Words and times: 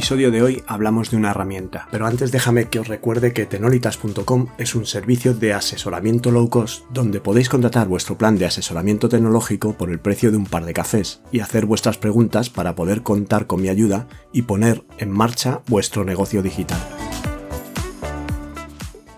Episodio 0.00 0.30
de 0.30 0.40
hoy 0.40 0.64
hablamos 0.66 1.10
de 1.10 1.18
una 1.18 1.32
herramienta, 1.32 1.86
pero 1.90 2.06
antes 2.06 2.32
déjame 2.32 2.70
que 2.70 2.78
os 2.78 2.88
recuerde 2.88 3.34
que 3.34 3.44
tenolitas.com 3.44 4.46
es 4.56 4.74
un 4.74 4.86
servicio 4.86 5.34
de 5.34 5.52
asesoramiento 5.52 6.30
low 6.30 6.48
cost 6.48 6.86
donde 6.88 7.20
podéis 7.20 7.50
contratar 7.50 7.86
vuestro 7.86 8.16
plan 8.16 8.38
de 8.38 8.46
asesoramiento 8.46 9.10
tecnológico 9.10 9.74
por 9.74 9.90
el 9.90 10.00
precio 10.00 10.30
de 10.30 10.38
un 10.38 10.46
par 10.46 10.64
de 10.64 10.72
cafés 10.72 11.20
y 11.32 11.40
hacer 11.40 11.66
vuestras 11.66 11.98
preguntas 11.98 12.48
para 12.48 12.74
poder 12.74 13.02
contar 13.02 13.46
con 13.46 13.60
mi 13.60 13.68
ayuda 13.68 14.08
y 14.32 14.42
poner 14.42 14.86
en 14.96 15.10
marcha 15.10 15.60
vuestro 15.66 16.02
negocio 16.02 16.42
digital. 16.42 16.80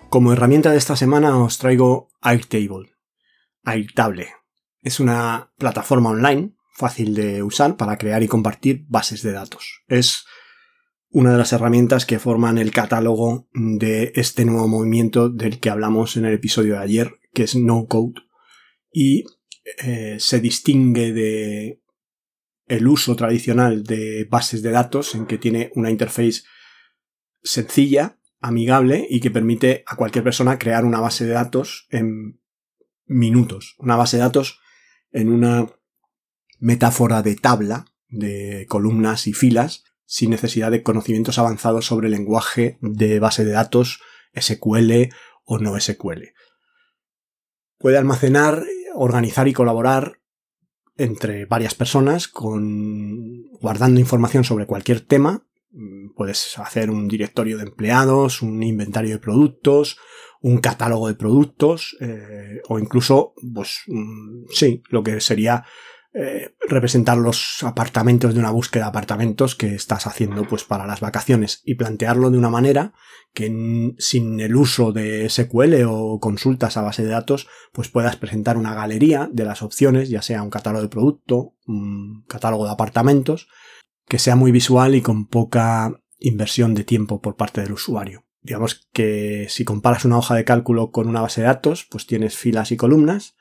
Como 0.08 0.32
herramienta 0.32 0.72
de 0.72 0.78
esta 0.78 0.96
semana 0.96 1.38
os 1.38 1.58
traigo 1.58 2.08
Airtable. 2.20 2.96
Airtable. 3.62 4.30
Es 4.80 4.98
una 4.98 5.52
plataforma 5.58 6.10
online 6.10 6.56
fácil 6.72 7.14
de 7.14 7.44
usar 7.44 7.76
para 7.76 7.98
crear 7.98 8.24
y 8.24 8.26
compartir 8.26 8.84
bases 8.88 9.22
de 9.22 9.30
datos. 9.30 9.84
Es 9.86 10.24
una 11.12 11.32
de 11.32 11.38
las 11.38 11.52
herramientas 11.52 12.06
que 12.06 12.18
forman 12.18 12.56
el 12.56 12.72
catálogo 12.72 13.46
de 13.52 14.12
este 14.14 14.46
nuevo 14.46 14.66
movimiento 14.66 15.28
del 15.28 15.60
que 15.60 15.68
hablamos 15.68 16.16
en 16.16 16.24
el 16.24 16.34
episodio 16.34 16.74
de 16.74 16.80
ayer, 16.80 17.12
que 17.34 17.42
es 17.42 17.54
no 17.54 17.86
code, 17.86 18.22
y 18.90 19.24
eh, 19.84 20.16
se 20.18 20.40
distingue 20.40 21.12
de 21.12 21.82
el 22.66 22.88
uso 22.88 23.14
tradicional 23.14 23.84
de 23.84 24.26
bases 24.30 24.62
de 24.62 24.70
datos 24.70 25.14
en 25.14 25.26
que 25.26 25.36
tiene 25.36 25.70
una 25.74 25.90
interface 25.90 26.42
sencilla, 27.42 28.18
amigable 28.40 29.06
y 29.08 29.20
que 29.20 29.30
permite 29.30 29.84
a 29.86 29.96
cualquier 29.96 30.24
persona 30.24 30.58
crear 30.58 30.84
una 30.86 31.00
base 31.00 31.26
de 31.26 31.32
datos 31.32 31.86
en 31.90 32.40
minutos. 33.04 33.74
Una 33.78 33.96
base 33.96 34.16
de 34.16 34.22
datos 34.22 34.60
en 35.10 35.28
una 35.28 35.70
metáfora 36.58 37.22
de 37.22 37.36
tabla 37.36 37.84
de 38.08 38.64
columnas 38.68 39.26
y 39.26 39.34
filas 39.34 39.84
sin 40.12 40.28
necesidad 40.28 40.70
de 40.70 40.82
conocimientos 40.82 41.38
avanzados 41.38 41.86
sobre 41.86 42.08
el 42.08 42.12
lenguaje 42.12 42.76
de 42.82 43.18
base 43.18 43.46
de 43.46 43.52
datos 43.52 44.02
SQL 44.38 45.08
o 45.46 45.58
no 45.58 45.80
SQL. 45.80 46.34
Puede 47.78 47.96
almacenar, 47.96 48.62
organizar 48.94 49.48
y 49.48 49.54
colaborar 49.54 50.20
entre 50.98 51.46
varias 51.46 51.74
personas 51.74 52.28
con 52.28 53.44
guardando 53.52 54.00
información 54.00 54.44
sobre 54.44 54.66
cualquier 54.66 55.00
tema. 55.00 55.46
Puedes 56.14 56.58
hacer 56.58 56.90
un 56.90 57.08
directorio 57.08 57.56
de 57.56 57.64
empleados, 57.64 58.42
un 58.42 58.62
inventario 58.62 59.12
de 59.12 59.18
productos, 59.18 59.96
un 60.42 60.58
catálogo 60.58 61.08
de 61.08 61.14
productos 61.14 61.96
eh, 62.00 62.60
o 62.68 62.78
incluso, 62.78 63.32
pues, 63.54 63.84
sí, 64.50 64.82
lo 64.90 65.02
que 65.02 65.22
sería 65.22 65.64
eh, 66.14 66.54
representar 66.68 67.16
los 67.16 67.62
apartamentos 67.62 68.34
de 68.34 68.40
una 68.40 68.50
búsqueda 68.50 68.84
de 68.84 68.88
apartamentos 68.90 69.54
que 69.54 69.74
estás 69.74 70.06
haciendo 70.06 70.44
pues 70.44 70.62
para 70.62 70.86
las 70.86 71.00
vacaciones 71.00 71.62
y 71.64 71.76
plantearlo 71.76 72.30
de 72.30 72.36
una 72.36 72.50
manera 72.50 72.92
que 73.32 73.94
sin 73.96 74.38
el 74.40 74.54
uso 74.54 74.92
de 74.92 75.26
SQL 75.30 75.84
o 75.86 76.20
consultas 76.20 76.76
a 76.76 76.82
base 76.82 77.02
de 77.02 77.08
datos 77.08 77.48
pues 77.72 77.88
puedas 77.88 78.16
presentar 78.16 78.58
una 78.58 78.74
galería 78.74 79.30
de 79.32 79.46
las 79.46 79.62
opciones 79.62 80.10
ya 80.10 80.20
sea 80.20 80.42
un 80.42 80.50
catálogo 80.50 80.82
de 80.82 80.90
producto 80.90 81.54
un 81.66 82.24
catálogo 82.28 82.66
de 82.66 82.72
apartamentos 82.72 83.48
que 84.06 84.18
sea 84.18 84.36
muy 84.36 84.52
visual 84.52 84.94
y 84.94 85.00
con 85.00 85.26
poca 85.26 85.98
inversión 86.18 86.74
de 86.74 86.84
tiempo 86.84 87.22
por 87.22 87.36
parte 87.36 87.62
del 87.62 87.72
usuario. 87.72 88.24
Digamos 88.42 88.86
que 88.92 89.46
si 89.48 89.64
comparas 89.64 90.04
una 90.04 90.18
hoja 90.18 90.34
de 90.34 90.44
cálculo 90.44 90.90
con 90.90 91.08
una 91.08 91.22
base 91.22 91.40
de 91.40 91.46
datos 91.46 91.86
pues 91.90 92.06
tienes 92.06 92.36
filas 92.36 92.70
y 92.70 92.76
columnas. 92.76 93.36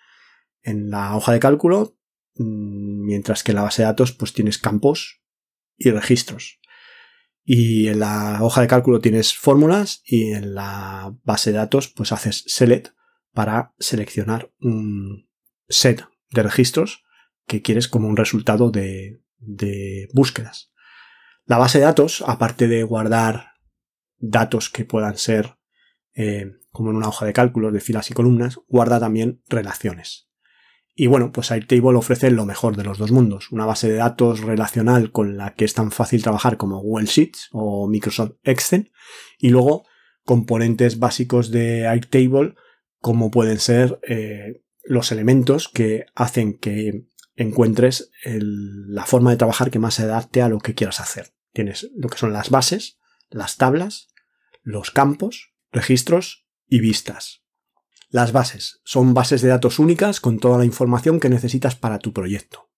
En 0.63 0.89
la 0.89 1.17
hoja 1.17 1.33
de 1.33 1.39
cálculo 1.39 1.97
mientras 2.35 3.43
que 3.43 3.51
en 3.51 3.57
la 3.57 3.63
base 3.63 3.81
de 3.81 3.87
datos 3.87 4.13
pues 4.13 4.33
tienes 4.33 4.57
campos 4.57 5.21
y 5.77 5.91
registros. 5.91 6.59
Y 7.43 7.87
en 7.87 7.99
la 7.99 8.39
hoja 8.41 8.61
de 8.61 8.67
cálculo 8.67 8.99
tienes 8.99 9.33
fórmulas 9.33 10.01
y 10.05 10.31
en 10.31 10.53
la 10.53 11.15
base 11.23 11.51
de 11.51 11.57
datos 11.57 11.87
pues 11.87 12.11
haces 12.11 12.43
select 12.47 12.89
para 13.33 13.73
seleccionar 13.79 14.51
un 14.59 15.27
set 15.67 16.05
de 16.29 16.43
registros 16.43 17.03
que 17.47 17.61
quieres 17.61 17.87
como 17.87 18.07
un 18.07 18.17
resultado 18.17 18.71
de, 18.71 19.21
búsquedas. 20.13 20.71
La 21.45 21.57
base 21.57 21.79
de 21.79 21.85
datos, 21.85 22.23
aparte 22.27 22.67
de 22.67 22.83
guardar 22.83 23.53
datos 24.19 24.69
que 24.69 24.85
puedan 24.85 25.17
ser 25.17 25.57
eh, 26.13 26.51
como 26.69 26.91
en 26.91 26.97
una 26.97 27.09
hoja 27.09 27.25
de 27.25 27.33
cálculo 27.33 27.71
de 27.71 27.81
filas 27.81 28.11
y 28.11 28.13
columnas, 28.13 28.59
guarda 28.67 28.99
también 28.99 29.41
relaciones. 29.49 30.30
Y 30.93 31.07
bueno, 31.07 31.31
pues 31.31 31.51
Airtable 31.51 31.97
ofrece 31.97 32.31
lo 32.31 32.45
mejor 32.45 32.75
de 32.75 32.83
los 32.83 32.97
dos 32.97 33.11
mundos, 33.11 33.51
una 33.51 33.65
base 33.65 33.89
de 33.89 33.95
datos 33.95 34.41
relacional 34.41 35.11
con 35.11 35.37
la 35.37 35.53
que 35.53 35.65
es 35.65 35.73
tan 35.73 35.91
fácil 35.91 36.21
trabajar 36.21 36.57
como 36.57 36.81
Google 36.81 37.05
Sheets 37.05 37.49
o 37.51 37.87
Microsoft 37.87 38.33
Excel, 38.43 38.91
y 39.37 39.49
luego 39.49 39.85
componentes 40.25 40.99
básicos 40.99 41.49
de 41.51 41.87
Airtable 41.87 42.55
como 42.99 43.31
pueden 43.31 43.59
ser 43.59 43.99
eh, 44.07 44.63
los 44.83 45.11
elementos 45.11 45.69
que 45.69 46.05
hacen 46.13 46.57
que 46.57 47.07
encuentres 47.35 48.11
la 48.23 49.05
forma 49.05 49.31
de 49.31 49.37
trabajar 49.37 49.71
que 49.71 49.79
más 49.79 49.95
se 49.95 50.03
adapte 50.03 50.41
a 50.41 50.49
lo 50.49 50.59
que 50.59 50.75
quieras 50.75 50.99
hacer. 50.99 51.33
Tienes 51.53 51.89
lo 51.95 52.09
que 52.09 52.17
son 52.17 52.33
las 52.33 52.49
bases, 52.49 52.99
las 53.29 53.57
tablas, 53.57 54.09
los 54.61 54.91
campos, 54.91 55.53
registros 55.71 56.45
y 56.67 56.79
vistas. 56.79 57.40
Las 58.11 58.33
bases 58.33 58.81
son 58.83 59.13
bases 59.13 59.41
de 59.41 59.47
datos 59.47 59.79
únicas 59.79 60.19
con 60.19 60.37
toda 60.37 60.57
la 60.57 60.65
información 60.65 61.19
que 61.19 61.29
necesitas 61.29 61.75
para 61.77 61.97
tu 61.97 62.11
proyecto. 62.11 62.69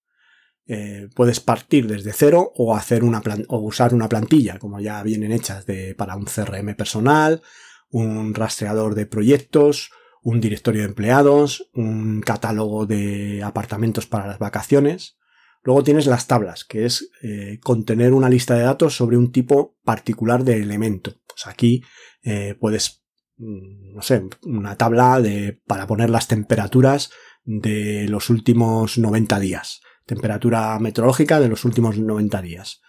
Eh, 0.67 1.09
puedes 1.15 1.39
partir 1.39 1.87
desde 1.87 2.13
cero 2.13 2.51
o 2.55 2.75
hacer 2.75 3.03
una 3.03 3.21
o 3.47 3.57
usar 3.59 3.95
una 3.95 4.07
plantilla, 4.07 4.59
como 4.59 4.79
ya 4.79 5.01
vienen 5.01 5.31
hechas 5.31 5.65
de, 5.65 5.95
para 5.95 6.15
un 6.15 6.25
CRM 6.25 6.75
personal, 6.75 7.41
un 7.89 8.35
rastreador 8.35 8.93
de 8.93 9.07
proyectos, 9.07 9.89
un 10.21 10.39
directorio 10.39 10.81
de 10.81 10.87
empleados, 10.87 11.69
un 11.73 12.21
catálogo 12.21 12.85
de 12.85 13.41
apartamentos 13.43 14.05
para 14.05 14.27
las 14.27 14.37
vacaciones. 14.37 15.17
Luego 15.63 15.83
tienes 15.83 16.05
las 16.05 16.27
tablas, 16.27 16.63
que 16.63 16.85
es 16.85 17.09
eh, 17.23 17.59
contener 17.61 18.13
una 18.13 18.29
lista 18.29 18.53
de 18.53 18.63
datos 18.63 18.95
sobre 18.95 19.17
un 19.17 19.31
tipo 19.31 19.77
particular 19.83 20.43
de 20.43 20.61
elemento. 20.61 21.15
Pues 21.27 21.47
aquí 21.47 21.83
eh, 22.21 22.55
puedes 22.59 23.02
no 23.37 24.01
sé, 24.01 24.23
una 24.43 24.77
tabla 24.77 25.19
de, 25.21 25.61
para 25.67 25.87
poner 25.87 26.09
las 26.09 26.27
temperaturas 26.27 27.11
de 27.43 28.07
los 28.07 28.29
últimos 28.29 28.97
90 28.97 29.39
días. 29.39 29.81
Temperatura 30.05 30.77
meteorológica 30.79 31.39
de 31.39 31.49
los 31.49 31.65
últimos 31.65 31.97
90 31.97 32.41
días. 32.41 32.81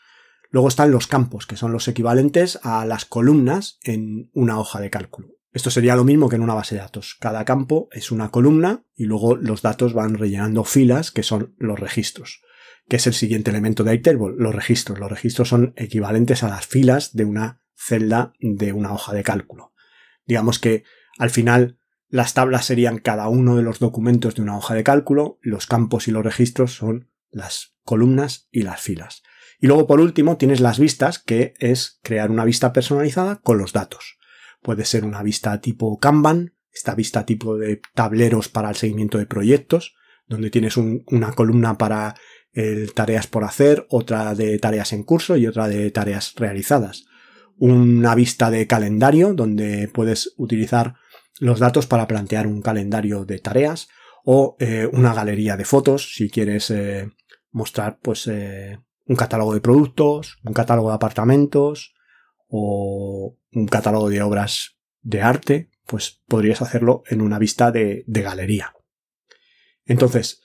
Luego 0.50 0.68
están 0.68 0.92
los 0.92 1.06
campos, 1.06 1.46
que 1.46 1.56
son 1.56 1.72
los 1.72 1.88
equivalentes 1.88 2.60
a 2.62 2.86
las 2.86 3.04
columnas 3.04 3.78
en 3.82 4.30
una 4.34 4.58
hoja 4.58 4.80
de 4.80 4.90
cálculo. 4.90 5.28
Esto 5.52 5.70
sería 5.70 5.96
lo 5.96 6.04
mismo 6.04 6.28
que 6.28 6.36
en 6.36 6.42
una 6.42 6.54
base 6.54 6.74
de 6.74 6.80
datos. 6.80 7.16
Cada 7.20 7.44
campo 7.44 7.88
es 7.92 8.10
una 8.10 8.30
columna 8.30 8.84
y 8.96 9.04
luego 9.04 9.36
los 9.36 9.62
datos 9.62 9.94
van 9.94 10.14
rellenando 10.14 10.64
filas, 10.64 11.12
que 11.12 11.22
son 11.22 11.54
los 11.58 11.78
registros, 11.78 12.42
que 12.88 12.96
es 12.96 13.06
el 13.06 13.14
siguiente 13.14 13.50
elemento 13.50 13.84
de 13.84 13.92
Airtable, 13.92 14.34
los 14.36 14.54
registros. 14.54 14.98
Los 14.98 15.10
registros 15.10 15.48
son 15.48 15.72
equivalentes 15.76 16.42
a 16.42 16.48
las 16.48 16.66
filas 16.66 17.14
de 17.14 17.24
una 17.24 17.60
celda 17.76 18.32
de 18.40 18.72
una 18.72 18.92
hoja 18.92 19.12
de 19.12 19.22
cálculo. 19.22 19.73
Digamos 20.26 20.58
que 20.58 20.84
al 21.18 21.30
final 21.30 21.78
las 22.08 22.34
tablas 22.34 22.64
serían 22.66 22.98
cada 22.98 23.28
uno 23.28 23.56
de 23.56 23.62
los 23.62 23.78
documentos 23.78 24.34
de 24.34 24.42
una 24.42 24.56
hoja 24.56 24.74
de 24.74 24.84
cálculo, 24.84 25.38
los 25.42 25.66
campos 25.66 26.06
y 26.08 26.12
los 26.12 26.24
registros 26.24 26.74
son 26.74 27.10
las 27.30 27.74
columnas 27.82 28.48
y 28.52 28.62
las 28.62 28.80
filas. 28.80 29.22
Y 29.60 29.66
luego 29.66 29.86
por 29.86 30.00
último 30.00 30.36
tienes 30.36 30.60
las 30.60 30.78
vistas, 30.78 31.18
que 31.18 31.54
es 31.58 31.98
crear 32.02 32.30
una 32.30 32.44
vista 32.44 32.72
personalizada 32.72 33.40
con 33.40 33.58
los 33.58 33.72
datos. 33.72 34.18
Puede 34.62 34.84
ser 34.84 35.04
una 35.04 35.22
vista 35.22 35.60
tipo 35.60 35.98
Kanban, 35.98 36.54
esta 36.72 36.94
vista 36.94 37.26
tipo 37.26 37.56
de 37.56 37.80
tableros 37.94 38.48
para 38.48 38.68
el 38.68 38.76
seguimiento 38.76 39.18
de 39.18 39.26
proyectos, 39.26 39.94
donde 40.26 40.50
tienes 40.50 40.76
una 40.76 41.32
columna 41.32 41.78
para 41.78 42.14
tareas 42.94 43.26
por 43.26 43.44
hacer, 43.44 43.86
otra 43.90 44.34
de 44.34 44.58
tareas 44.58 44.92
en 44.92 45.02
curso 45.02 45.36
y 45.36 45.46
otra 45.46 45.68
de 45.68 45.90
tareas 45.90 46.34
realizadas 46.36 47.06
una 47.58 48.14
vista 48.14 48.50
de 48.50 48.66
calendario 48.66 49.34
donde 49.34 49.88
puedes 49.88 50.34
utilizar 50.36 50.94
los 51.40 51.58
datos 51.58 51.86
para 51.86 52.06
plantear 52.06 52.46
un 52.46 52.62
calendario 52.62 53.24
de 53.24 53.38
tareas 53.38 53.88
o 54.24 54.56
eh, 54.58 54.88
una 54.92 55.14
galería 55.14 55.56
de 55.56 55.64
fotos 55.64 56.14
si 56.14 56.30
quieres 56.30 56.70
eh, 56.70 57.10
mostrar 57.50 57.98
pues 58.00 58.26
eh, 58.26 58.78
un 59.06 59.16
catálogo 59.16 59.54
de 59.54 59.60
productos, 59.60 60.38
un 60.44 60.54
catálogo 60.54 60.88
de 60.88 60.94
apartamentos 60.94 61.94
o 62.48 63.36
un 63.52 63.66
catálogo 63.66 64.08
de 64.08 64.22
obras 64.22 64.78
de 65.02 65.22
arte, 65.22 65.70
pues 65.86 66.22
podrías 66.26 66.62
hacerlo 66.62 67.02
en 67.06 67.20
una 67.20 67.38
vista 67.38 67.70
de, 67.70 68.04
de 68.06 68.22
galería. 68.22 68.72
Entonces, 69.84 70.43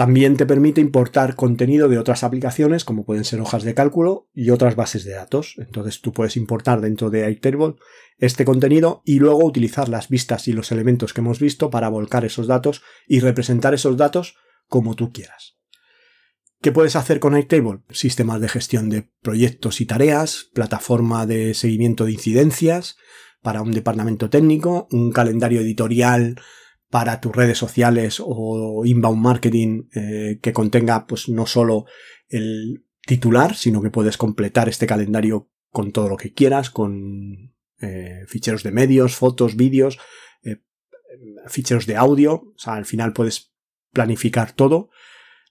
También 0.00 0.38
te 0.38 0.46
permite 0.46 0.80
importar 0.80 1.36
contenido 1.36 1.86
de 1.86 1.98
otras 1.98 2.24
aplicaciones, 2.24 2.86
como 2.86 3.04
pueden 3.04 3.24
ser 3.24 3.38
hojas 3.42 3.64
de 3.64 3.74
cálculo 3.74 4.30
y 4.32 4.48
otras 4.48 4.74
bases 4.74 5.04
de 5.04 5.12
datos. 5.12 5.56
Entonces 5.58 6.00
tú 6.00 6.14
puedes 6.14 6.38
importar 6.38 6.80
dentro 6.80 7.10
de 7.10 7.24
Airtable 7.24 7.74
este 8.16 8.46
contenido 8.46 9.02
y 9.04 9.18
luego 9.18 9.44
utilizar 9.44 9.90
las 9.90 10.08
vistas 10.08 10.48
y 10.48 10.54
los 10.54 10.72
elementos 10.72 11.12
que 11.12 11.20
hemos 11.20 11.38
visto 11.38 11.68
para 11.68 11.90
volcar 11.90 12.24
esos 12.24 12.46
datos 12.46 12.80
y 13.06 13.20
representar 13.20 13.74
esos 13.74 13.98
datos 13.98 14.36
como 14.68 14.96
tú 14.96 15.12
quieras. 15.12 15.58
¿Qué 16.62 16.72
puedes 16.72 16.96
hacer 16.96 17.20
con 17.20 17.34
Airtable? 17.34 17.82
Sistemas 17.90 18.40
de 18.40 18.48
gestión 18.48 18.88
de 18.88 19.06
proyectos 19.20 19.82
y 19.82 19.84
tareas, 19.84 20.48
plataforma 20.54 21.26
de 21.26 21.52
seguimiento 21.52 22.06
de 22.06 22.12
incidencias 22.12 22.96
para 23.42 23.60
un 23.60 23.72
departamento 23.72 24.30
técnico, 24.30 24.88
un 24.92 25.12
calendario 25.12 25.60
editorial 25.60 26.40
para 26.90 27.20
tus 27.20 27.34
redes 27.34 27.56
sociales 27.56 28.20
o 28.22 28.84
inbound 28.84 29.22
marketing 29.22 29.84
eh, 29.94 30.38
que 30.42 30.52
contenga 30.52 31.06
pues 31.06 31.28
no 31.28 31.46
solo 31.46 31.86
el 32.28 32.84
titular, 33.06 33.54
sino 33.54 33.80
que 33.80 33.90
puedes 33.90 34.16
completar 34.16 34.68
este 34.68 34.86
calendario 34.86 35.48
con 35.70 35.92
todo 35.92 36.08
lo 36.08 36.16
que 36.16 36.32
quieras, 36.32 36.68
con 36.68 37.54
eh, 37.80 38.24
ficheros 38.26 38.64
de 38.64 38.72
medios, 38.72 39.14
fotos, 39.14 39.56
vídeos, 39.56 39.98
eh, 40.42 40.62
ficheros 41.46 41.86
de 41.86 41.96
audio, 41.96 42.34
o 42.34 42.58
sea, 42.58 42.74
al 42.74 42.86
final 42.86 43.12
puedes 43.12 43.52
planificar 43.92 44.52
todo, 44.52 44.90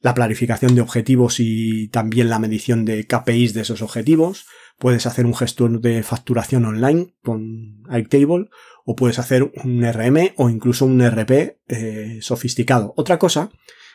la 0.01 0.13
planificación 0.13 0.75
de 0.75 0.81
objetivos 0.81 1.39
y 1.39 1.88
también 1.89 2.30
la 2.30 2.39
medición 2.39 2.85
de 2.85 3.07
KPIs 3.07 3.53
de 3.53 3.62
esos 3.62 3.81
objetivos, 3.81 4.45
puedes 4.77 5.06
hacer 5.06 5.25
un 5.25 5.35
gestor 5.35 5.81
de 5.81 6.03
facturación 6.03 6.65
online 6.65 7.15
con 7.21 7.83
Airtable 7.89 8.50
o 8.91 8.95
puedes 8.95 9.19
hacer 9.19 9.44
un 9.44 9.83
RM 9.83 10.33
o 10.38 10.50
incluso 10.50 10.83
un 10.83 11.00
RP 11.07 11.59
eh, 11.68 12.18
sofisticado. 12.24 12.95
Otra 12.97 13.19
cosa 13.19 13.51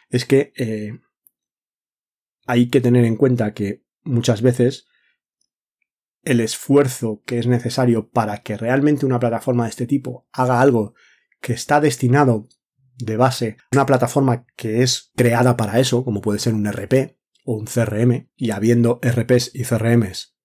es 0.08 0.24
que 0.24 0.52
eh, 0.56 1.00
hay 2.46 2.68
que 2.70 2.80
tener 2.80 3.04
en 3.04 3.16
cuenta 3.16 3.54
que 3.54 3.82
muchas 4.04 4.40
veces 4.40 4.86
el 6.22 6.38
esfuerzo 6.38 7.24
que 7.26 7.40
es 7.40 7.48
necesario 7.48 8.08
para 8.08 8.44
que 8.44 8.56
realmente 8.56 9.04
una 9.04 9.18
plataforma 9.18 9.64
de 9.64 9.70
este 9.70 9.88
tipo 9.88 10.28
haga 10.30 10.60
algo 10.60 10.94
que 11.40 11.54
está 11.54 11.80
destinado 11.80 12.46
de 12.96 13.16
base 13.16 13.56
a 13.72 13.76
una 13.76 13.86
plataforma 13.86 14.46
que 14.54 14.84
es 14.84 15.10
creada 15.16 15.56
para 15.56 15.80
eso, 15.80 16.04
como 16.04 16.20
puede 16.20 16.38
ser 16.38 16.54
un 16.54 16.70
RP 16.70 17.18
o 17.44 17.56
un 17.56 17.66
CRM, 17.66 18.30
y 18.36 18.52
habiendo 18.52 19.00
RPs 19.02 19.50
y 19.54 19.64
CRMs 19.64 20.36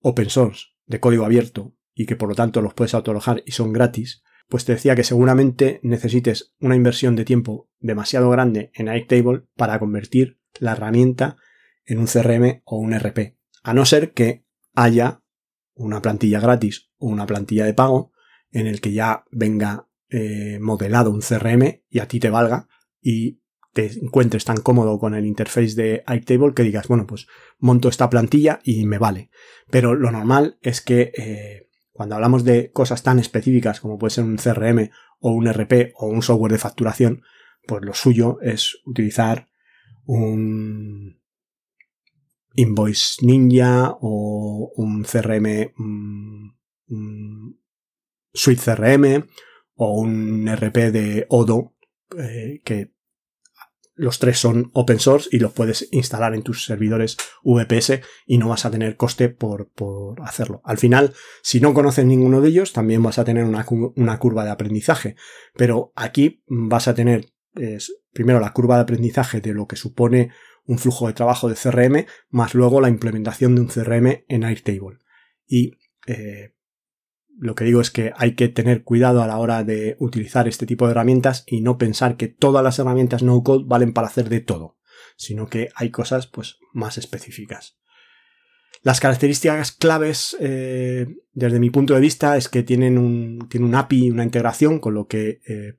open 0.00 0.28
source 0.28 0.70
de 0.86 0.98
código 0.98 1.24
abierto 1.24 1.76
y 1.94 2.06
que 2.06 2.16
por 2.16 2.28
lo 2.28 2.34
tanto 2.34 2.62
los 2.62 2.74
puedes 2.74 2.94
autolojar 2.94 3.42
y 3.46 3.52
son 3.52 3.72
gratis, 3.72 4.22
pues 4.48 4.64
te 4.64 4.72
decía 4.72 4.94
que 4.94 5.04
seguramente 5.04 5.80
necesites 5.82 6.54
una 6.60 6.76
inversión 6.76 7.16
de 7.16 7.24
tiempo 7.24 7.70
demasiado 7.80 8.30
grande 8.30 8.70
en 8.74 8.88
Airtable 8.88 9.44
para 9.56 9.78
convertir 9.78 10.38
la 10.58 10.72
herramienta 10.72 11.36
en 11.84 11.98
un 11.98 12.06
CRM 12.06 12.62
o 12.64 12.76
un 12.76 12.92
RP. 12.92 13.38
A 13.62 13.74
no 13.74 13.84
ser 13.84 14.12
que 14.12 14.44
haya 14.74 15.22
una 15.74 16.02
plantilla 16.02 16.40
gratis 16.40 16.90
o 16.98 17.08
una 17.08 17.26
plantilla 17.26 17.64
de 17.64 17.74
pago 17.74 18.12
en 18.50 18.66
el 18.66 18.80
que 18.80 18.92
ya 18.92 19.24
venga 19.30 19.88
eh, 20.10 20.58
modelado 20.60 21.10
un 21.10 21.20
CRM 21.20 21.82
y 21.88 21.98
a 22.00 22.08
ti 22.08 22.20
te 22.20 22.30
valga 22.30 22.68
y 23.00 23.40
te 23.72 23.86
encuentres 23.86 24.44
tan 24.44 24.58
cómodo 24.58 24.98
con 24.98 25.14
el 25.14 25.24
interface 25.24 25.74
de 25.74 26.02
Airtable 26.06 26.52
que 26.54 26.62
digas, 26.62 26.88
bueno, 26.88 27.06
pues 27.06 27.26
monto 27.58 27.88
esta 27.88 28.10
plantilla 28.10 28.60
y 28.62 28.84
me 28.84 28.98
vale. 28.98 29.30
Pero 29.70 29.94
lo 29.94 30.10
normal 30.10 30.58
es 30.60 30.82
que 30.82 31.12
eh, 31.16 31.70
cuando 31.92 32.14
hablamos 32.14 32.44
de 32.44 32.70
cosas 32.72 33.02
tan 33.02 33.18
específicas 33.18 33.80
como 33.80 33.98
puede 33.98 34.10
ser 34.10 34.24
un 34.24 34.36
CRM 34.36 34.90
o 35.20 35.30
un 35.30 35.46
RP 35.46 35.92
o 35.96 36.06
un 36.06 36.22
software 36.22 36.52
de 36.52 36.58
facturación, 36.58 37.22
pues 37.66 37.82
lo 37.82 37.94
suyo 37.94 38.40
es 38.40 38.78
utilizar 38.84 39.48
un 40.04 41.20
Invoice 42.54 43.24
Ninja 43.24 43.96
o 44.00 44.72
un 44.76 45.04
CRM, 45.04 45.72
un, 45.78 47.58
Suite 48.34 48.62
CRM 48.62 49.28
o 49.76 50.00
un 50.00 50.48
RP 50.48 50.90
de 50.90 51.26
Odo, 51.28 51.74
eh, 52.18 52.60
que 52.64 52.92
los 54.02 54.18
tres 54.18 54.40
son 54.40 54.70
open 54.72 54.98
source 54.98 55.28
y 55.30 55.38
los 55.38 55.52
puedes 55.52 55.88
instalar 55.92 56.34
en 56.34 56.42
tus 56.42 56.64
servidores 56.64 57.16
VPS 57.44 58.00
y 58.26 58.36
no 58.36 58.48
vas 58.48 58.64
a 58.64 58.70
tener 58.72 58.96
coste 58.96 59.28
por, 59.28 59.70
hacerlo. 60.24 60.60
Al 60.64 60.76
final, 60.76 61.14
si 61.40 61.60
no 61.60 61.72
conoces 61.72 62.04
ninguno 62.04 62.40
de 62.40 62.48
ellos, 62.48 62.72
también 62.72 63.00
vas 63.00 63.20
a 63.20 63.24
tener 63.24 63.44
una, 63.44 64.18
curva 64.18 64.44
de 64.44 64.50
aprendizaje. 64.50 65.14
Pero 65.56 65.92
aquí 65.94 66.42
vas 66.48 66.88
a 66.88 66.94
tener 66.94 67.32
primero 68.12 68.40
la 68.40 68.52
curva 68.52 68.74
de 68.74 68.82
aprendizaje 68.82 69.40
de 69.40 69.54
lo 69.54 69.68
que 69.68 69.76
supone 69.76 70.32
un 70.66 70.78
flujo 70.78 71.06
de 71.06 71.12
trabajo 71.12 71.48
de 71.48 71.54
CRM, 71.54 72.06
más 72.28 72.54
luego 72.54 72.80
la 72.80 72.88
implementación 72.88 73.54
de 73.54 73.60
un 73.60 73.68
CRM 73.68 74.24
en 74.26 74.42
Airtable. 74.42 74.98
Y 75.46 75.78
eh, 76.08 76.54
lo 77.38 77.54
que 77.54 77.64
digo 77.64 77.80
es 77.80 77.90
que 77.90 78.12
hay 78.16 78.34
que 78.34 78.48
tener 78.48 78.84
cuidado 78.84 79.22
a 79.22 79.26
la 79.26 79.38
hora 79.38 79.64
de 79.64 79.96
utilizar 79.98 80.48
este 80.48 80.66
tipo 80.66 80.86
de 80.86 80.92
herramientas 80.92 81.44
y 81.46 81.60
no 81.60 81.78
pensar 81.78 82.16
que 82.16 82.28
todas 82.28 82.62
las 82.62 82.78
herramientas 82.78 83.22
no 83.22 83.42
code 83.42 83.64
valen 83.66 83.92
para 83.92 84.08
hacer 84.08 84.28
de 84.28 84.40
todo, 84.40 84.78
sino 85.16 85.48
que 85.48 85.68
hay 85.74 85.90
cosas 85.90 86.26
pues 86.26 86.58
más 86.72 86.98
específicas. 86.98 87.78
Las 88.82 88.98
características 88.98 89.72
claves 89.72 90.36
eh, 90.40 91.06
desde 91.32 91.60
mi 91.60 91.70
punto 91.70 91.94
de 91.94 92.00
vista 92.00 92.36
es 92.36 92.48
que 92.48 92.64
tienen 92.64 92.98
un, 92.98 93.48
un 93.54 93.74
API, 93.74 94.10
una 94.10 94.24
integración, 94.24 94.80
con 94.80 94.94
lo 94.94 95.06
que 95.06 95.40
eh, 95.46 95.78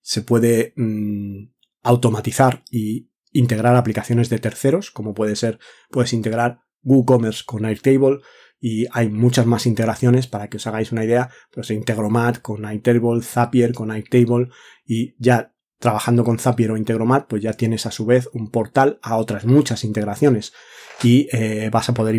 se 0.00 0.22
puede 0.22 0.72
mm, 0.76 1.44
automatizar 1.82 2.64
y 2.70 3.10
integrar 3.30 3.76
aplicaciones 3.76 4.30
de 4.30 4.38
terceros, 4.38 4.90
como 4.90 5.14
puede 5.14 5.36
ser, 5.36 5.60
puedes 5.90 6.12
integrar 6.12 6.60
WooCommerce 6.82 7.44
con 7.44 7.64
Airtable, 7.64 8.20
y 8.60 8.86
hay 8.92 9.08
muchas 9.08 9.46
más 9.46 9.66
integraciones 9.66 10.26
para 10.26 10.48
que 10.48 10.56
os 10.56 10.66
hagáis 10.66 10.92
una 10.92 11.04
idea, 11.04 11.30
pues 11.52 11.70
Integromat 11.70 12.40
con 12.40 12.64
Airtable, 12.64 13.22
Zapier 13.22 13.72
con 13.72 13.90
Airtable 13.90 14.48
y 14.84 15.14
ya 15.18 15.54
trabajando 15.78 16.24
con 16.24 16.38
Zapier 16.38 16.70
o 16.70 16.76
Integromat, 16.76 17.26
pues 17.28 17.42
ya 17.42 17.52
tienes 17.52 17.86
a 17.86 17.90
su 17.90 18.06
vez 18.06 18.28
un 18.32 18.50
portal 18.50 18.98
a 19.02 19.16
otras 19.16 19.44
muchas 19.44 19.84
integraciones. 19.84 20.52
Y 21.02 21.28
eh, 21.32 21.68
vas 21.70 21.90
a 21.90 21.94
poder 21.94 22.18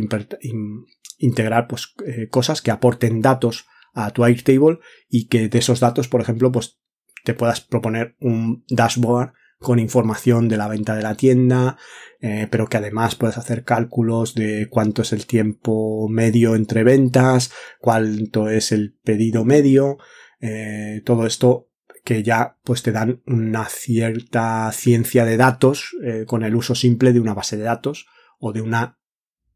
integrar 1.17 1.67
pues, 1.67 1.95
eh, 2.05 2.27
cosas 2.29 2.61
que 2.61 2.69
aporten 2.69 3.21
datos 3.21 3.65
a 3.93 4.11
tu 4.11 4.23
Airtable 4.23 4.79
y 5.09 5.27
que 5.27 5.49
de 5.49 5.57
esos 5.57 5.79
datos, 5.79 6.07
por 6.07 6.21
ejemplo, 6.21 6.51
pues 6.51 6.79
te 7.23 7.33
puedas 7.33 7.61
proponer 7.61 8.15
un 8.19 8.63
dashboard 8.69 9.33
con 9.59 9.79
información 9.79 10.47
de 10.47 10.57
la 10.57 10.67
venta 10.67 10.95
de 10.95 11.01
la 11.01 11.15
tienda, 11.15 11.77
eh, 12.19 12.47
pero 12.49 12.67
que 12.67 12.77
además 12.77 13.15
puedes 13.15 13.37
hacer 13.37 13.63
cálculos 13.63 14.35
de 14.35 14.67
cuánto 14.69 15.01
es 15.01 15.13
el 15.13 15.25
tiempo 15.25 16.07
medio 16.09 16.55
entre 16.55 16.83
ventas, 16.83 17.51
cuánto 17.79 18.49
es 18.49 18.71
el 18.71 18.97
pedido 19.03 19.45
medio, 19.45 19.97
eh, 20.39 21.01
todo 21.05 21.25
esto 21.25 21.69
que 22.03 22.23
ya 22.23 22.57
pues 22.63 22.83
te 22.83 22.91
dan 22.91 23.21
una 23.25 23.65
cierta 23.65 24.71
ciencia 24.71 25.25
de 25.25 25.37
datos 25.37 25.95
eh, 26.03 26.25
con 26.25 26.43
el 26.43 26.55
uso 26.55 26.73
simple 26.73 27.11
de 27.11 27.19
una 27.19 27.33
base 27.33 27.57
de 27.57 27.63
datos 27.63 28.07
o 28.39 28.53
de 28.53 28.61
una 28.61 28.99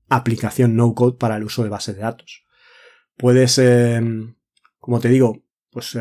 aplicación 0.10 0.76
no 0.76 0.94
code 0.94 1.18
para 1.18 1.38
el 1.38 1.44
uso 1.44 1.64
de 1.64 1.70
base 1.70 1.94
de 1.94 2.02
datos. 2.02 2.44
Puedes, 3.16 3.62
como 4.80 5.00
te 5.00 5.10
digo, 5.10 5.44
pues 5.70 5.96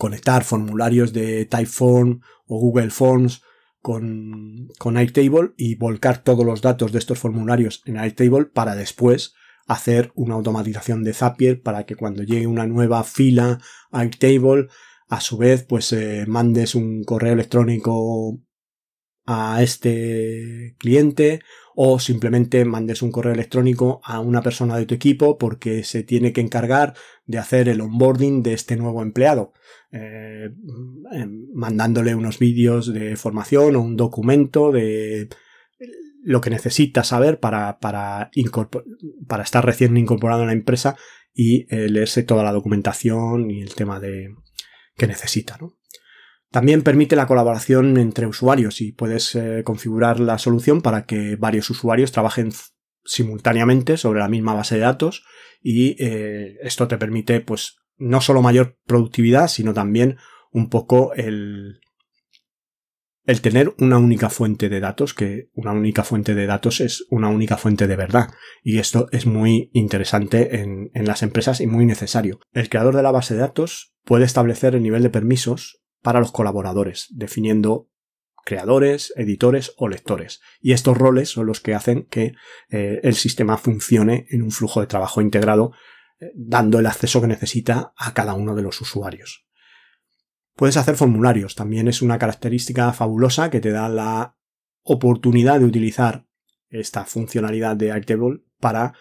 conectar 0.00 0.44
formularios 0.44 1.12
de 1.12 1.44
Typeform 1.44 2.22
o 2.46 2.58
Google 2.58 2.90
Forms 2.90 3.42
con, 3.82 4.68
con 4.78 4.96
Airtable 4.96 5.52
y 5.58 5.74
volcar 5.74 6.24
todos 6.24 6.44
los 6.44 6.62
datos 6.62 6.90
de 6.90 6.98
estos 6.98 7.18
formularios 7.18 7.82
en 7.84 7.98
Airtable 7.98 8.46
para 8.46 8.74
después 8.74 9.34
hacer 9.66 10.10
una 10.14 10.36
automatización 10.36 11.04
de 11.04 11.12
Zapier 11.12 11.60
para 11.60 11.84
que 11.84 11.96
cuando 11.96 12.22
llegue 12.22 12.46
una 12.46 12.66
nueva 12.66 13.04
fila 13.04 13.60
a 13.92 14.00
Airtable, 14.00 14.68
a 15.10 15.20
su 15.20 15.36
vez, 15.36 15.64
pues 15.64 15.92
eh, 15.92 16.24
mandes 16.26 16.74
un 16.74 17.04
correo 17.04 17.34
electrónico 17.34 18.40
a 19.26 19.62
este 19.62 20.76
cliente 20.78 21.40
o 21.82 21.98
simplemente 21.98 22.62
mandes 22.66 23.00
un 23.00 23.10
correo 23.10 23.32
electrónico 23.32 24.02
a 24.04 24.20
una 24.20 24.42
persona 24.42 24.76
de 24.76 24.84
tu 24.84 24.94
equipo 24.94 25.38
porque 25.38 25.82
se 25.82 26.02
tiene 26.02 26.34
que 26.34 26.42
encargar 26.42 26.92
de 27.24 27.38
hacer 27.38 27.70
el 27.70 27.80
onboarding 27.80 28.42
de 28.42 28.52
este 28.52 28.76
nuevo 28.76 29.00
empleado, 29.00 29.54
eh, 29.90 30.50
em, 31.12 31.46
mandándole 31.54 32.14
unos 32.14 32.38
vídeos 32.38 32.92
de 32.92 33.16
formación 33.16 33.76
o 33.76 33.80
un 33.80 33.96
documento 33.96 34.72
de 34.72 35.30
lo 36.22 36.42
que 36.42 36.50
necesita 36.50 37.02
saber 37.02 37.40
para, 37.40 37.78
para, 37.78 38.30
para 39.26 39.42
estar 39.42 39.64
recién 39.64 39.96
incorporado 39.96 40.42
en 40.42 40.48
la 40.48 40.52
empresa 40.52 40.98
y 41.32 41.66
eh, 41.74 41.88
leerse 41.88 42.24
toda 42.24 42.44
la 42.44 42.52
documentación 42.52 43.50
y 43.50 43.62
el 43.62 43.74
tema 43.74 44.00
de 44.00 44.34
que 44.98 45.06
necesita. 45.06 45.56
¿no? 45.58 45.79
También 46.50 46.82
permite 46.82 47.14
la 47.14 47.26
colaboración 47.26 47.96
entre 47.96 48.26
usuarios 48.26 48.80
y 48.80 48.92
puedes 48.92 49.34
eh, 49.36 49.62
configurar 49.64 50.18
la 50.18 50.38
solución 50.38 50.82
para 50.82 51.06
que 51.06 51.36
varios 51.36 51.70
usuarios 51.70 52.10
trabajen 52.10 52.52
simultáneamente 53.04 53.96
sobre 53.96 54.20
la 54.20 54.28
misma 54.28 54.54
base 54.54 54.74
de 54.74 54.80
datos 54.82 55.24
y 55.62 55.96
eh, 56.04 56.56
esto 56.62 56.88
te 56.88 56.98
permite 56.98 57.40
pues 57.40 57.76
no 57.96 58.20
solo 58.20 58.42
mayor 58.42 58.78
productividad 58.84 59.48
sino 59.48 59.72
también 59.72 60.18
un 60.50 60.68
poco 60.68 61.14
el, 61.14 61.80
el 63.24 63.40
tener 63.40 63.72
una 63.78 63.98
única 63.98 64.28
fuente 64.28 64.68
de 64.68 64.80
datos, 64.80 65.14
que 65.14 65.50
una 65.54 65.72
única 65.72 66.02
fuente 66.02 66.34
de 66.34 66.46
datos 66.46 66.80
es 66.80 67.06
una 67.10 67.28
única 67.28 67.56
fuente 67.56 67.86
de 67.86 67.96
verdad. 67.96 68.30
Y 68.62 68.78
esto 68.78 69.08
es 69.12 69.26
muy 69.26 69.70
interesante 69.72 70.60
en, 70.60 70.90
en, 70.94 71.06
las 71.06 71.22
empresas 71.22 71.60
y 71.60 71.66
muy 71.66 71.86
necesario. 71.86 72.40
El 72.52 72.68
creador 72.68 72.96
de 72.96 73.02
la 73.02 73.12
base 73.12 73.34
de 73.34 73.40
datos 73.40 73.94
puede 74.04 74.24
establecer 74.24 74.74
el 74.74 74.82
nivel 74.82 75.02
de 75.02 75.10
permisos 75.10 75.79
para 76.02 76.20
los 76.20 76.32
colaboradores, 76.32 77.08
definiendo 77.10 77.88
creadores, 78.44 79.12
editores 79.16 79.74
o 79.76 79.88
lectores. 79.88 80.40
Y 80.60 80.72
estos 80.72 80.96
roles 80.96 81.28
son 81.28 81.46
los 81.46 81.60
que 81.60 81.74
hacen 81.74 82.06
que 82.10 82.34
eh, 82.70 83.00
el 83.02 83.14
sistema 83.14 83.58
funcione 83.58 84.26
en 84.30 84.42
un 84.42 84.50
flujo 84.50 84.80
de 84.80 84.86
trabajo 84.86 85.20
integrado, 85.20 85.72
eh, 86.20 86.32
dando 86.34 86.78
el 86.78 86.86
acceso 86.86 87.20
que 87.20 87.26
necesita 87.26 87.92
a 87.96 88.14
cada 88.14 88.34
uno 88.34 88.54
de 88.54 88.62
los 88.62 88.80
usuarios. 88.80 89.46
Puedes 90.56 90.76
hacer 90.76 90.96
formularios, 90.96 91.54
también 91.54 91.88
es 91.88 92.02
una 92.02 92.18
característica 92.18 92.92
fabulosa 92.92 93.50
que 93.50 93.60
te 93.60 93.70
da 93.70 93.88
la 93.88 94.36
oportunidad 94.82 95.60
de 95.60 95.66
utilizar 95.66 96.26
esta 96.68 97.04
funcionalidad 97.04 97.76
de 97.76 97.92
Airtable 97.92 98.42
para 98.58 98.94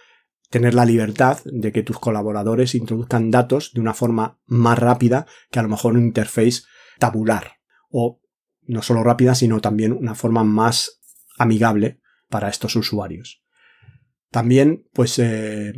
tener 0.50 0.74
la 0.74 0.86
libertad 0.86 1.39
de 1.46 1.72
que 1.72 1.84
tus 1.84 2.00
colaboradores 2.00 2.75
introduzcan 2.75 3.29
datos 3.29 3.74
de 3.74 3.82
una 3.82 3.94
forma 3.94 4.39
más 4.46 4.79
rápida 4.79 5.27
que 5.51 5.60
a 5.60 5.63
lo 5.63 5.70
mejor 5.70 5.94
un 5.94 6.06
interface 6.06 6.63
tabular 7.00 7.53
o 7.89 8.22
no 8.63 8.82
solo 8.82 9.03
rápida 9.03 9.34
sino 9.36 9.62
también 9.62 9.94
una 9.94 10.15
forma 10.15 10.44
más 10.44 11.01
amigable 11.38 12.00
para 12.29 12.50
estos 12.50 12.75
usuarios. 12.75 13.44
También 14.29 14.88
pues 14.94 15.18
eh, 15.18 15.74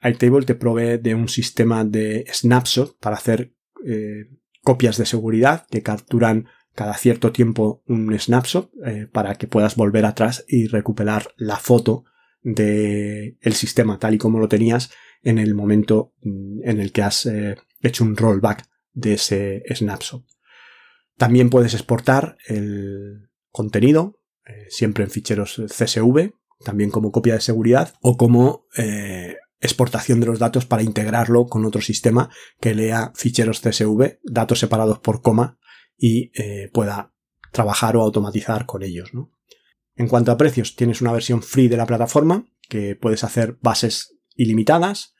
Airtable 0.00 0.46
te 0.46 0.54
provee 0.54 0.98
de 0.98 1.14
un 1.14 1.28
sistema 1.28 1.84
de 1.84 2.24
snapshot 2.32 2.98
para 2.98 3.16
hacer 3.16 3.54
eh, 3.86 4.28
copias 4.62 4.96
de 4.96 5.06
seguridad 5.06 5.66
que 5.70 5.82
capturan 5.82 6.46
cada 6.74 6.94
cierto 6.94 7.32
tiempo 7.32 7.82
un 7.86 8.18
snapshot 8.18 8.70
eh, 8.86 9.06
para 9.10 9.34
que 9.34 9.46
puedas 9.46 9.76
volver 9.76 10.04
atrás 10.04 10.44
y 10.48 10.66
recuperar 10.66 11.34
la 11.36 11.56
foto 11.56 12.04
del 12.42 13.36
el 13.40 13.52
sistema 13.54 13.98
tal 13.98 14.14
y 14.14 14.18
como 14.18 14.38
lo 14.38 14.48
tenías 14.48 14.90
en 15.22 15.38
el 15.38 15.54
momento 15.54 16.14
mm, 16.22 16.62
en 16.64 16.80
el 16.80 16.92
que 16.92 17.02
has 17.02 17.26
eh, 17.26 17.56
hecho 17.82 18.04
un 18.04 18.16
rollback 18.16 18.66
de 18.92 19.14
ese 19.14 19.62
snapshot. 19.74 20.24
También 21.20 21.50
puedes 21.50 21.74
exportar 21.74 22.38
el 22.46 23.28
contenido, 23.50 24.22
eh, 24.46 24.64
siempre 24.70 25.04
en 25.04 25.10
ficheros 25.10 25.60
CSV, 25.66 26.32
también 26.64 26.90
como 26.90 27.12
copia 27.12 27.34
de 27.34 27.42
seguridad 27.42 27.92
o 28.00 28.16
como 28.16 28.64
exportación 29.60 30.20
de 30.20 30.26
los 30.26 30.38
datos 30.38 30.64
para 30.64 30.82
integrarlo 30.82 31.46
con 31.46 31.66
otro 31.66 31.82
sistema 31.82 32.30
que 32.58 32.74
lea 32.74 33.12
ficheros 33.14 33.60
CSV, 33.60 34.18
datos 34.24 34.58
separados 34.58 34.98
por 35.00 35.20
coma 35.20 35.58
y 35.96 36.32
eh, 36.40 36.70
pueda 36.72 37.12
trabajar 37.52 37.96
o 37.96 38.02
automatizar 38.02 38.64
con 38.64 38.82
ellos. 38.82 39.10
En 39.96 40.08
cuanto 40.08 40.32
a 40.32 40.38
precios, 40.38 40.76
tienes 40.76 41.02
una 41.02 41.12
versión 41.12 41.42
free 41.42 41.68
de 41.68 41.76
la 41.76 41.86
plataforma 41.86 42.46
que 42.68 42.96
puedes 42.96 43.22
hacer 43.22 43.58
bases 43.60 44.16
ilimitadas, 44.34 45.14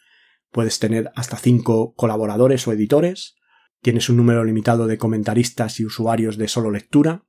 puedes 0.51 0.79
tener 0.79 1.11
hasta 1.15 1.37
5 1.37 1.95
colaboradores 1.95 2.67
o 2.67 2.73
editores, 2.73 3.35
tienes 3.83 4.09
un 4.09 4.17
número 4.17 4.45
limitado 4.45 4.87
de 4.87 4.99
comentaristas 4.99 5.81
y 5.81 5.85
usuarios 5.85 6.37
de 6.37 6.49
solo 6.49 6.71
lectura, 6.71 7.25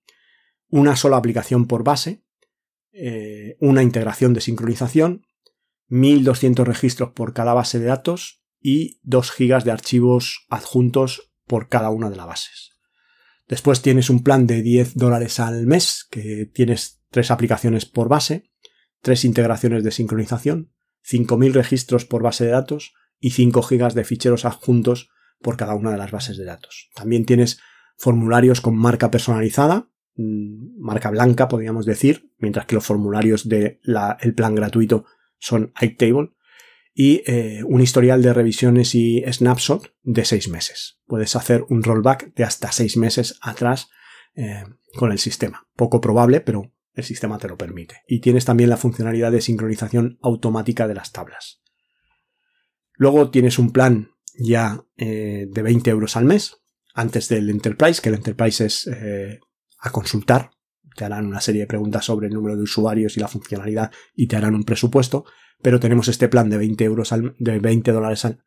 una 0.70 0.96
sola 0.96 1.18
aplicación 1.18 1.68
por 1.68 1.84
base, 1.84 2.24
eh, 2.94 3.58
una 3.60 3.84
integración 3.84 4.34
de 4.34 4.42
sincronización 4.42 5.26
1200 5.92 6.66
registros 6.66 7.12
por 7.12 7.34
cada 7.34 7.54
base 7.54 7.78
de 7.78 7.86
datos 7.86 8.46
y 8.62 9.02
2 9.04 9.32
gigas 9.32 9.66
de 9.66 9.72
archivos 9.72 10.46
adjuntos 10.50 11.34
por 11.48 11.68
cada 11.68 11.90
una 11.90 12.10
de 12.10 12.16
las 12.16 12.28
bases. 12.28 12.72
Después 13.50 13.82
tienes 13.82 14.10
un 14.10 14.24
plan 14.24 14.48
de 14.48 14.62
10 14.62 14.96
dólares 14.96 15.42
al 15.42 15.68
mes 15.68 16.08
que 16.10 16.46
tienes 16.46 17.02
tres 17.10 17.30
aplicaciones 17.30 17.86
por 17.86 18.08
base, 18.08 18.50
tres 19.02 19.26
integraciones 19.26 19.84
de 19.84 19.92
sincronización, 19.92 20.72
5000 21.02 21.54
registros 21.54 22.06
por 22.06 22.24
base 22.24 22.46
de 22.46 22.52
datos 22.52 22.94
y 23.20 23.32
5 23.32 23.62
gigas 23.64 23.94
de 23.94 24.06
ficheros 24.06 24.46
adjuntos 24.46 25.10
por 25.42 25.58
cada 25.58 25.76
una 25.76 25.92
de 25.92 25.98
las 25.98 26.12
bases 26.12 26.38
de 26.38 26.46
datos. 26.46 26.90
También 26.96 27.26
tienes 27.26 27.60
formularios 27.98 28.62
con 28.62 28.76
marca 28.78 29.12
personalizada, 29.12 29.90
mm, 30.16 30.82
marca 30.82 31.10
blanca 31.10 31.48
podríamos 31.48 31.86
decir, 31.86 32.32
mientras 32.38 32.66
que 32.66 32.76
los 32.76 32.86
formularios 32.86 33.48
del 33.48 33.80
plan 34.36 34.56
gratuito 34.56 35.06
son 35.38 35.72
Airtable, 35.76 36.32
y 36.94 37.24
eh, 37.26 37.64
un 37.66 37.82
historial 37.82 38.22
de 38.22 38.34
revisiones 38.34 38.96
y 38.96 39.24
snapshot 39.32 39.94
de 40.04 40.26
seis 40.26 40.50
meses. 40.50 41.00
Puedes 41.06 41.36
hacer 41.36 41.64
un 41.70 41.84
rollback 41.84 42.34
de 42.36 42.44
hasta 42.44 42.72
seis 42.72 42.98
meses 42.98 43.38
atrás 43.42 43.90
eh, 44.36 44.64
con 44.96 45.12
el 45.12 45.20
sistema. 45.20 45.68
Poco 45.76 46.02
probable, 46.02 46.42
pero 46.42 46.74
el 46.94 47.04
sistema 47.04 47.38
te 47.38 47.48
lo 47.48 47.58
permite. 47.58 48.02
Y 48.08 48.20
tienes 48.20 48.46
también 48.46 48.70
la 48.70 48.78
funcionalidad 48.78 49.32
de 49.32 49.42
sincronización 49.42 50.20
automática 50.22 50.88
de 50.88 50.96
las 50.96 51.12
tablas. 51.12 51.62
Luego 52.96 53.32
tienes 53.32 53.58
un 53.58 53.72
plan 53.72 54.12
ya 54.38 54.84
eh, 54.98 55.48
de 55.50 55.62
20 55.62 55.90
euros 55.90 56.16
al 56.16 56.26
mes, 56.26 56.58
antes 56.94 57.30
del 57.30 57.50
Enterprise, 57.50 58.02
que 58.02 58.10
el 58.10 58.16
Enterprise 58.16 58.66
es 58.66 58.90
a 59.82 59.92
consultar. 59.92 60.52
Te 60.96 61.06
harán 61.06 61.26
una 61.26 61.42
serie 61.42 61.62
de 61.62 61.68
preguntas 61.68 62.06
sobre 62.06 62.28
el 62.28 62.34
número 62.34 62.56
de 62.56 62.64
usuarios 62.64 63.18
y 63.18 63.20
la 63.20 63.28
funcionalidad 63.28 63.92
y 64.14 64.28
te 64.28 64.36
harán 64.36 64.56
un 64.56 64.64
presupuesto, 64.64 65.26
pero 65.62 65.80
tenemos 65.80 66.08
este 66.08 66.28
plan 66.28 66.50
de 66.50 66.58
20 66.58 66.84
euros 66.84 67.12
al, 67.12 67.36
de 67.40 67.60
20 67.60 67.92
dólares 67.92 68.26
al, 68.26 68.44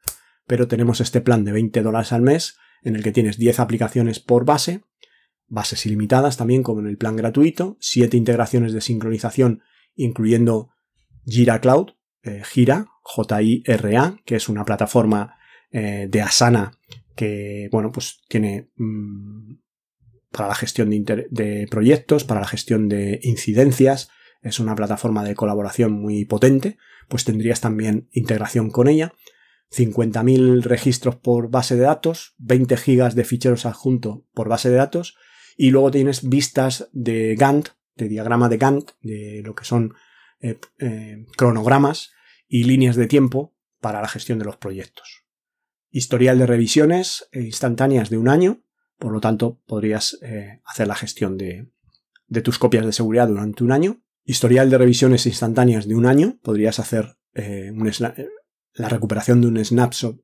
pero 0.47 0.69
tenemos 0.69 1.01
este 1.01 1.21
plan 1.21 1.45
de 1.45 1.53
20 1.53 1.83
dólares 1.83 2.13
al 2.13 2.23
mes 2.23 2.57
en 2.83 2.97
el 2.97 3.03
que 3.03 3.13
tienes 3.13 3.39
10 3.39 3.61
aplicaciones 3.61 4.21
por 4.21 4.45
base, 4.45 4.83
bases 5.47 5.85
ilimitadas 5.87 6.37
también 6.37 6.63
como 6.63 6.81
en 6.81 6.87
el 6.87 6.99
plan 6.99 7.17
gratuito, 7.17 7.77
7 7.81 8.17
integraciones 8.17 8.73
de 8.73 8.81
sincronización 8.81 9.63
incluyendo 9.95 10.71
Jira 11.25 11.61
Cloud, 11.61 11.93
eh, 12.23 12.43
Jira, 12.45 12.87
J-I-R-A, 13.03 14.17
que 14.25 14.37
es 14.37 14.49
una 14.49 14.65
plataforma 14.65 15.37
eh, 15.77 16.07
de 16.09 16.23
Asana 16.23 16.79
que, 17.17 17.69
bueno, 17.73 17.91
pues 17.91 18.23
tiene 18.29 18.71
mm, 18.77 19.57
para 20.31 20.47
la 20.47 20.55
gestión 20.55 20.91
de, 20.91 21.67
proyectos, 21.69 22.23
para 22.23 22.41
la 22.41 22.47
gestión 22.47 22.89
de 22.89 23.19
incidencias. 23.25 24.09
Es 24.41 24.61
una 24.61 24.77
plataforma 24.77 25.25
de 25.25 25.35
colaboración 25.35 25.93
muy 25.93 26.27
potente, 26.27 26.79
pues 27.09 27.25
tendrías 27.25 27.61
también 27.61 28.09
integración 28.13 28.71
con 28.71 28.87
ella. 28.87 29.15
50.000 29.73 30.63
registros 30.63 31.17
por 31.17 31.51
base 31.51 31.75
de 31.75 31.83
datos, 31.83 32.37
20 32.39 32.77
gigas 32.77 33.17
de 33.17 33.25
ficheros 33.25 33.67
adjuntos 33.67 34.21
por 34.33 34.49
base 34.49 34.71
de 34.71 34.77
datos 34.77 35.17
y 35.57 35.71
luego 35.71 35.91
tienes 35.91 36.29
vistas 36.29 36.89
de 36.93 37.35
Gantt, 37.35 37.71
de 37.97 38.09
diagrama 38.09 38.49
de 38.49 38.59
Gantt, 38.59 38.93
de 39.03 39.43
lo 39.45 39.57
que 39.57 39.65
son 39.65 39.95
eh, 40.39 40.61
eh, 40.79 41.27
cronogramas 41.37 42.13
y 42.47 42.63
líneas 42.63 42.95
de 42.95 43.09
tiempo 43.09 43.57
para 43.81 44.01
la 44.01 44.09
gestión 44.09 44.39
de 44.39 44.45
los 44.45 44.57
proyectos. 44.57 45.24
Historial 45.97 46.41
de 46.41 46.47
revisiones 46.47 47.29
instantáneas 47.33 48.11
de 48.11 48.19
un 48.19 48.29
año, 48.29 48.65
por 48.99 49.13
lo 49.13 49.21
tanto, 49.21 49.61
podrías 49.65 50.19
eh, 50.23 50.61
hacer 50.65 50.89
la 50.89 50.97
gestión 50.97 51.39
de, 51.39 51.71
tus 52.43 52.59
copias 52.59 52.85
de 52.85 52.93
seguridad 52.93 53.29
durante 53.29 53.63
un 53.63 53.71
año. 53.71 54.03
Historial 54.25 54.71
de 54.71 54.79
revisiones 54.79 55.25
instantáneas 55.25 55.87
de 55.87 55.95
un 55.95 56.07
año. 56.07 56.41
Podrías 56.43 56.81
hacer 56.81 57.17
eh, 57.35 57.71
eh, 57.71 58.29
la 58.73 58.89
recuperación 58.89 59.41
de 59.41 59.47
un 59.47 59.65
snapshot 59.65 60.21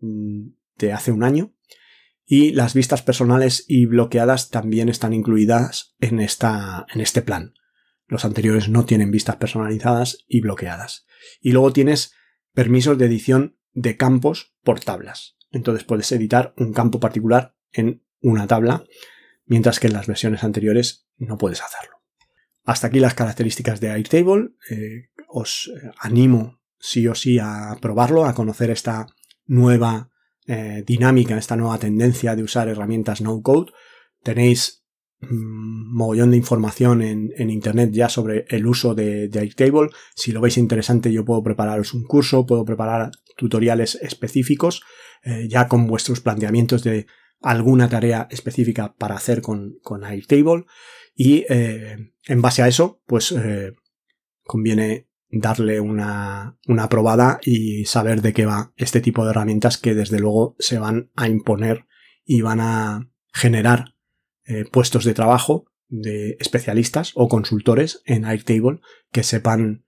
mm, 0.00 0.48
de 0.78 0.92
hace 0.92 1.12
un 1.12 1.22
año. 1.22 1.54
Y 2.26 2.50
las 2.50 2.74
vistas 2.74 3.02
personales 3.02 3.64
y 3.68 3.86
bloqueadas 3.86 4.50
también 4.50 4.88
están 4.88 5.12
incluidas 5.12 5.94
en, 6.00 6.18
esta, 6.18 6.84
en 6.92 7.00
este 7.00 7.22
plan. 7.22 7.54
Los 8.08 8.24
anteriores 8.24 8.68
no 8.68 8.86
tienen 8.86 9.12
vistas 9.12 9.36
personalizadas 9.36 10.24
y 10.26 10.40
bloqueadas. 10.40 11.06
Y 11.40 11.52
luego 11.52 11.72
tienes 11.72 12.12
permisos 12.54 12.98
de 12.98 13.06
edición 13.06 13.56
de 13.72 13.96
campos 13.96 14.54
por 14.62 14.80
tablas. 14.80 15.36
Entonces 15.50 15.84
puedes 15.84 16.10
editar 16.12 16.54
un 16.56 16.72
campo 16.72 17.00
particular 17.00 17.54
en 17.72 18.02
una 18.20 18.46
tabla, 18.46 18.84
mientras 19.44 19.80
que 19.80 19.88
en 19.88 19.92
las 19.92 20.06
versiones 20.06 20.44
anteriores 20.44 21.06
no 21.18 21.38
puedes 21.38 21.62
hacerlo. 21.62 22.02
Hasta 22.64 22.86
aquí 22.86 23.00
las 23.00 23.14
características 23.14 23.80
de 23.80 23.90
Airtable. 23.90 24.50
Eh, 24.70 25.10
os 25.28 25.70
eh, 25.74 25.90
animo 25.98 26.60
sí 26.78 27.06
o 27.08 27.14
sí 27.14 27.38
a 27.38 27.76
probarlo, 27.80 28.24
a 28.24 28.34
conocer 28.34 28.70
esta 28.70 29.06
nueva 29.46 30.10
eh, 30.46 30.84
dinámica, 30.86 31.36
esta 31.36 31.56
nueva 31.56 31.78
tendencia 31.78 32.36
de 32.36 32.42
usar 32.42 32.68
herramientas 32.68 33.20
no 33.20 33.42
code. 33.42 33.72
Tenéis 34.22 34.84
mm, 35.20 35.96
mogollón 35.96 36.30
de 36.30 36.36
información 36.36 37.02
en, 37.02 37.50
internet 37.50 37.90
ya 37.92 38.08
sobre 38.08 38.46
el 38.48 38.66
uso 38.66 38.94
de, 38.94 39.30
Airtable. 39.34 39.90
Si 40.14 40.32
lo 40.32 40.40
veis 40.40 40.56
interesante, 40.56 41.12
yo 41.12 41.24
puedo 41.24 41.42
prepararos 41.42 41.94
un 41.94 42.04
curso, 42.04 42.46
puedo 42.46 42.64
preparar 42.64 43.10
tutoriales 43.36 43.96
específicos 43.96 44.82
ya 45.48 45.68
con 45.68 45.86
vuestros 45.86 46.20
planteamientos 46.20 46.82
de 46.82 47.06
alguna 47.42 47.88
tarea 47.88 48.28
específica 48.30 48.94
para 48.96 49.16
hacer 49.16 49.42
con, 49.42 49.78
con 49.82 50.04
Airtable. 50.04 50.64
Y 51.14 51.44
eh, 51.48 52.12
en 52.26 52.42
base 52.42 52.62
a 52.62 52.68
eso 52.68 53.02
pues 53.06 53.32
eh, 53.32 53.72
conviene 54.44 55.08
darle 55.28 55.80
una, 55.80 56.58
una 56.66 56.88
probada 56.88 57.40
y 57.42 57.84
saber 57.84 58.22
de 58.22 58.32
qué 58.32 58.46
va 58.46 58.72
este 58.76 59.00
tipo 59.00 59.24
de 59.24 59.30
herramientas 59.30 59.78
que 59.78 59.94
desde 59.94 60.18
luego 60.18 60.56
se 60.58 60.78
van 60.78 61.10
a 61.16 61.28
imponer 61.28 61.86
y 62.24 62.42
van 62.42 62.60
a 62.60 63.10
generar 63.32 63.94
eh, 64.44 64.64
puestos 64.70 65.04
de 65.04 65.14
trabajo 65.14 65.66
de 65.88 66.36
especialistas 66.40 67.12
o 67.14 67.28
consultores 67.28 68.02
en 68.06 68.24
Airtable 68.24 68.80
que 69.10 69.22
sepan 69.22 69.84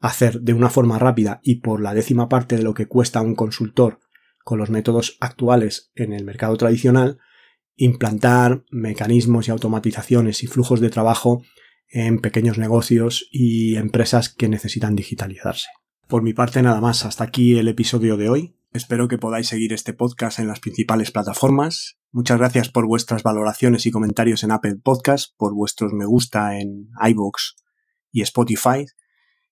hacer 0.00 0.40
de 0.40 0.52
una 0.52 0.70
forma 0.70 0.98
rápida 0.98 1.40
y 1.42 1.56
por 1.56 1.80
la 1.80 1.94
décima 1.94 2.28
parte 2.28 2.56
de 2.56 2.62
lo 2.62 2.74
que 2.74 2.86
cuesta 2.86 3.22
un 3.22 3.34
consultor 3.34 4.00
con 4.44 4.58
los 4.58 4.70
métodos 4.70 5.16
actuales 5.20 5.90
en 5.94 6.12
el 6.12 6.24
mercado 6.24 6.56
tradicional, 6.56 7.18
implantar 7.76 8.64
mecanismos 8.70 9.48
y 9.48 9.50
automatizaciones 9.50 10.42
y 10.42 10.46
flujos 10.46 10.80
de 10.80 10.90
trabajo 10.90 11.42
en 11.88 12.18
pequeños 12.18 12.58
negocios 12.58 13.26
y 13.30 13.76
empresas 13.76 14.28
que 14.28 14.48
necesitan 14.48 14.94
digitalizarse. 14.94 15.68
Por 16.08 16.22
mi 16.22 16.34
parte 16.34 16.62
nada 16.62 16.80
más, 16.80 17.04
hasta 17.04 17.24
aquí 17.24 17.58
el 17.58 17.68
episodio 17.68 18.16
de 18.16 18.28
hoy. 18.28 18.56
Espero 18.72 19.08
que 19.08 19.18
podáis 19.18 19.48
seguir 19.48 19.72
este 19.72 19.94
podcast 19.94 20.38
en 20.38 20.48
las 20.48 20.60
principales 20.60 21.10
plataformas. 21.10 21.96
Muchas 22.10 22.38
gracias 22.38 22.68
por 22.68 22.86
vuestras 22.86 23.22
valoraciones 23.22 23.86
y 23.86 23.90
comentarios 23.90 24.42
en 24.44 24.50
Apple 24.50 24.76
Podcast, 24.82 25.34
por 25.36 25.54
vuestros 25.54 25.92
me 25.92 26.04
gusta 26.04 26.58
en 26.58 26.88
iVoox 27.00 27.54
y 28.12 28.22
Spotify. 28.22 28.86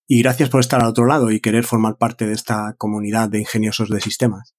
Y 0.06 0.22
gracias 0.22 0.48
por 0.48 0.60
estar 0.60 0.80
al 0.80 0.88
otro 0.88 1.06
lado 1.06 1.30
y 1.30 1.40
querer 1.40 1.64
formar 1.64 1.96
parte 1.96 2.26
de 2.26 2.32
esta 2.32 2.74
comunidad 2.76 3.28
de 3.28 3.38
ingeniosos 3.40 3.88
de 3.88 4.00
sistemas. 4.00 4.54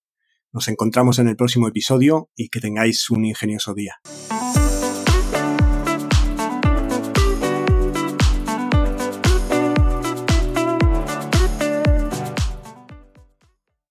Nos 0.52 0.68
encontramos 0.68 1.20
en 1.20 1.28
el 1.28 1.36
próximo 1.36 1.68
episodio 1.68 2.30
y 2.36 2.50
que 2.50 2.60
tengáis 2.60 3.10
un 3.10 3.26
ingenioso 3.26 3.74
día. 3.74 3.96